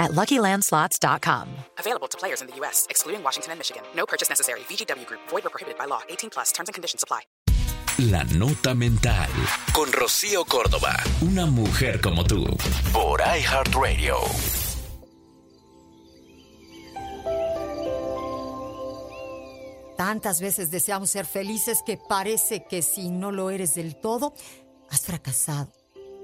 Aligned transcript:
at 0.00 0.12
LuckyLandSlots.com. 0.12 1.48
Available 1.78 2.08
to 2.08 2.18
players 2.18 2.40
in 2.40 2.48
the 2.48 2.56
U.S., 2.56 2.86
excluding 2.90 3.22
Washington 3.22 3.52
and 3.52 3.60
Michigan. 3.60 3.82
No 3.94 4.06
purchase 4.06 4.28
necessary. 4.28 4.60
VGW 4.60 5.06
Group. 5.06 5.20
Void 5.28 5.46
or 5.46 5.50
prohibited 5.50 5.78
by 5.78 5.84
law. 5.84 6.00
18 6.08 6.30
plus. 6.30 6.50
Terms 6.52 6.68
and 6.68 6.74
conditions 6.74 7.04
apply. 7.04 7.20
La 8.10 8.24
Nota 8.24 8.74
Mental. 8.74 9.28
Con 9.74 9.92
Rocío 9.92 10.46
Córdoba. 10.46 10.96
Una 11.20 11.44
mujer 11.44 12.00
como 12.00 12.24
tú. 12.24 12.46
Por 12.92 13.20
iHeartRadio. 13.20 14.16
Tantas 19.98 20.40
veces 20.40 20.70
deseamos 20.70 21.10
ser 21.10 21.26
felices 21.26 21.82
que 21.84 21.98
parece 21.98 22.64
que 22.64 22.80
si 22.80 23.10
no 23.10 23.32
lo 23.32 23.50
eres 23.50 23.74
del 23.74 23.96
todo, 24.00 24.32
has 24.88 25.02
fracasado. 25.02 25.70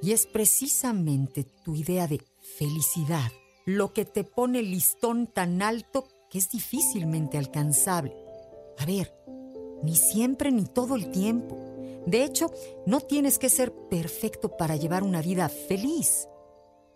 Y 0.00 0.12
es 0.12 0.26
precisamente 0.26 1.44
tu 1.44 1.74
idea 1.74 2.06
de 2.06 2.22
felicidad 2.56 3.30
lo 3.68 3.92
que 3.92 4.06
te 4.06 4.24
pone 4.24 4.60
el 4.60 4.70
listón 4.70 5.26
tan 5.26 5.60
alto 5.60 6.08
que 6.30 6.38
es 6.38 6.48
difícilmente 6.48 7.36
alcanzable. 7.36 8.16
A 8.78 8.86
ver, 8.86 9.14
ni 9.82 9.94
siempre 9.94 10.50
ni 10.50 10.64
todo 10.64 10.96
el 10.96 11.10
tiempo. 11.10 11.54
De 12.06 12.24
hecho, 12.24 12.50
no 12.86 13.02
tienes 13.02 13.38
que 13.38 13.50
ser 13.50 13.74
perfecto 13.90 14.56
para 14.56 14.76
llevar 14.76 15.02
una 15.02 15.20
vida 15.20 15.50
feliz. 15.50 16.26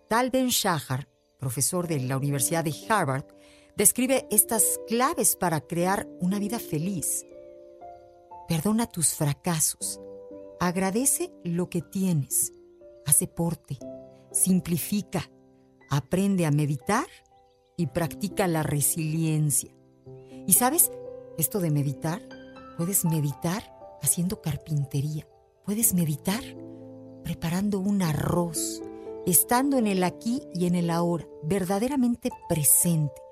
Tal 0.09 0.31
Ben 0.31 0.49
Shahar, 0.49 1.09
profesor 1.37 1.87
de 1.89 2.01
la 2.01 2.17
Universidad 2.17 2.65
de 2.65 2.75
Harvard, 2.89 3.27
describe 3.77 4.27
estas 4.31 4.81
claves 4.89 5.37
para 5.37 5.61
crear 5.61 6.09
una 6.21 6.39
vida 6.39 6.59
feliz. 6.59 7.27
Perdona 8.49 8.87
tus 8.87 9.09
fracasos. 9.09 10.01
Agradece 10.59 11.35
lo 11.45 11.69
que 11.69 11.83
tienes. 11.83 12.51
Haz 13.05 13.19
deporte. 13.19 13.79
Simplifica. 14.33 15.29
Aprende 15.93 16.47
a 16.47 16.51
meditar 16.51 17.07
y 17.77 17.87
practica 17.89 18.49
la 18.49 18.63
resiliencia. 18.63 19.71
Y 20.47 20.55
sabes, 20.55 20.91
esto 21.37 21.61
de 21.61 21.71
meditar, 21.71 22.23
puedes 22.79 23.05
meditar 23.05 23.63
haciendo 24.01 24.41
carpintería. 24.41 25.29
Puedes 25.67 25.93
meditar 25.93 26.43
preparando 27.23 27.79
un 27.79 28.01
arroz, 28.01 28.83
estando 29.27 29.77
en 29.77 29.87
el 29.87 30.03
aquí 30.03 30.41
y 30.55 30.67
en 30.67 30.77
el 30.77 30.89
ahora, 30.89 31.27
verdaderamente 31.43 32.31
presente 32.49 33.23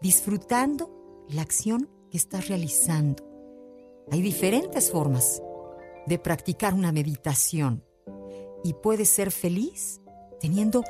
disfrutando 0.00 1.24
la 1.28 1.42
acción 1.42 1.88
que 2.10 2.16
estás 2.16 2.48
realizando. 2.48 3.24
Hay 4.10 4.22
diferentes 4.22 4.90
formas 4.90 5.42
de 6.06 6.18
practicar 6.18 6.74
una 6.74 6.92
meditación 6.92 7.84
y 8.64 8.74
puedes 8.74 9.08
ser 9.08 9.30
feliz 9.30 10.00
teniendo 10.40 10.82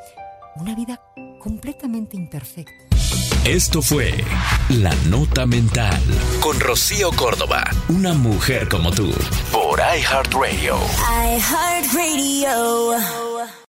una 0.61 0.75
vida 0.75 1.01
completamente 1.41 2.17
imperfecta. 2.17 2.73
Esto 3.45 3.81
fue 3.81 4.13
La 4.69 4.95
Nota 5.09 5.47
Mental. 5.47 6.01
Con 6.41 6.59
Rocío 6.61 7.11
Córdoba. 7.13 7.65
Una 7.89 8.13
mujer 8.13 8.69
como 8.69 8.91
tú. 8.91 9.11
Por 9.53 9.79
iHeartRadio. 9.79 10.77
iHeartRadio. 11.37 13.28